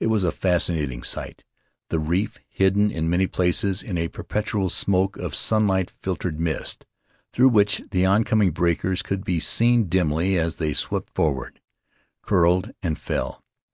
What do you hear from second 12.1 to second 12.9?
curled,